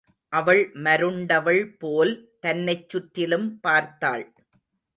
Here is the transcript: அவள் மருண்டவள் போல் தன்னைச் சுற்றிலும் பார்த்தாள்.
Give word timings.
அவள் 0.33 0.61
மருண்டவள் 0.75 1.61
போல் 1.77 2.13
தன்னைச் 2.39 2.89
சுற்றிலும் 2.89 3.47
பார்த்தாள். 3.59 4.25